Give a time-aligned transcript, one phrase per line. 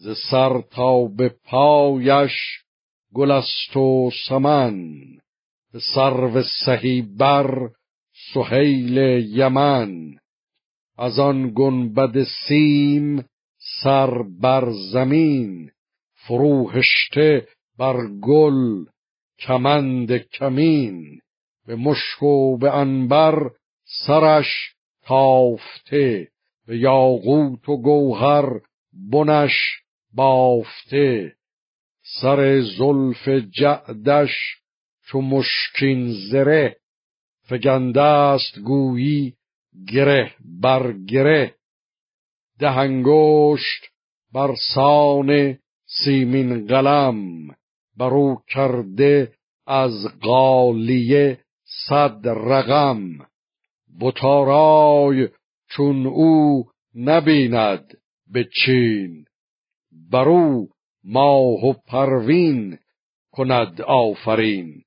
[0.00, 2.32] ز سر تا به پایش
[3.14, 5.00] گل است و سمن.
[5.72, 7.70] به سرو سهی بر
[8.34, 8.96] سهیل
[9.36, 10.18] یمن.
[10.98, 13.24] از آن گنبد سیم
[13.82, 15.70] سر بر زمین.
[16.14, 18.84] فروهشته بر گل
[19.38, 21.20] کمند کمین.
[21.66, 23.50] به مشک و به انبر
[24.06, 26.28] سرش تافته.
[26.66, 28.60] به یاقوت و گوهر
[28.92, 29.78] بنش
[30.14, 31.34] بافته
[32.20, 34.58] سر زلف جعدش
[35.06, 36.76] چو مشکین زره
[37.48, 39.34] فگنده است گویی
[39.92, 41.54] گره بر گره.
[42.58, 43.90] ده انگشت
[44.32, 45.58] بر سان
[46.04, 47.48] سیمین قلم
[47.96, 49.32] برو کرده
[49.66, 51.38] از قالیه
[51.88, 53.00] صد رقم.
[54.00, 55.28] بتارای
[55.70, 57.98] چون او نبیند
[58.32, 59.27] به چین.
[60.10, 60.68] برو
[61.04, 62.78] ماه و پروین
[63.32, 64.82] کند آفرین.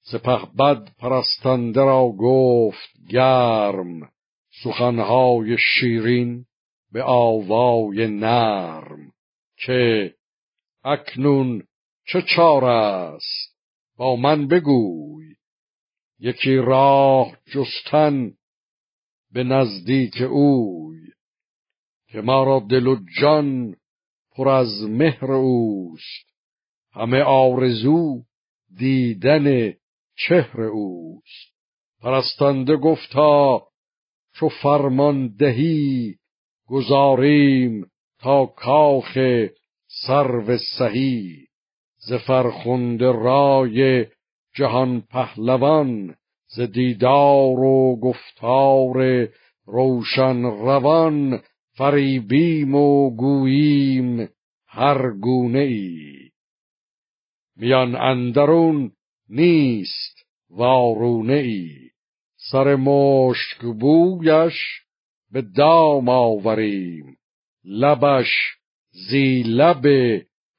[0.00, 4.10] سپه بد پرستنده را گفت گرم
[4.62, 6.44] سخنهای شیرین
[6.92, 9.12] به آوای نرم
[9.56, 10.14] که
[10.84, 11.62] اکنون
[12.06, 13.56] چه چار است؟
[13.96, 15.34] با من بگوی.
[16.18, 18.32] یکی راه جستن
[19.32, 21.15] به نزدیک اوی.
[22.16, 23.76] که ما را دل و جان
[24.36, 26.26] پر از مهر اوست.
[26.92, 28.22] همه آرزو
[28.78, 29.74] دیدن
[30.16, 31.54] چهر اوست.
[32.02, 33.62] پرستنده گفتا
[34.34, 36.14] چو فرمان دهی
[36.68, 39.18] گذاریم تا کاخ
[40.06, 41.46] سرو سهی.
[42.08, 44.06] ز فرخنده رای
[44.54, 46.14] جهان پهلوان
[46.46, 49.28] ز دیدار و گفتار
[49.66, 51.42] روشن روان
[51.76, 54.28] فریبیم و گوییم
[54.66, 56.30] هر گونه ای
[57.56, 58.92] میان اندرون
[59.28, 61.90] نیست وارونه ای
[62.36, 64.86] سر مشک بویش
[65.32, 67.16] به دام آوریم.
[67.64, 68.28] لبش
[68.90, 69.86] زی لب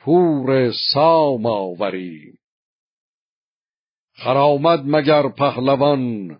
[0.00, 2.38] پور سام آوریم.
[4.14, 6.38] خرامد مگر پهلوان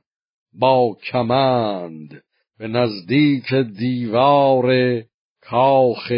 [0.52, 2.22] با کمند؟
[2.62, 4.66] به نزدیک دیوار
[5.40, 6.12] کاخ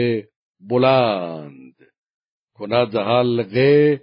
[0.60, 1.75] بلند.
[2.55, 4.00] کند حلقه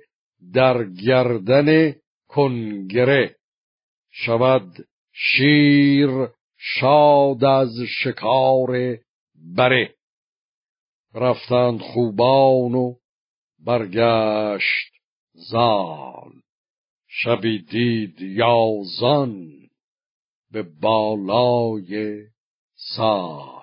[0.53, 1.95] در گردن
[2.27, 3.35] کنگره.
[4.11, 6.09] شود شیر
[6.57, 8.97] شاد از شکار
[9.57, 9.95] بره.
[11.13, 12.95] رفتند خوبان و
[13.59, 14.93] برگشت
[15.33, 16.31] زال.
[17.07, 19.51] شبی دید یازان
[20.51, 22.30] به بالای
[22.83, 23.60] 萨。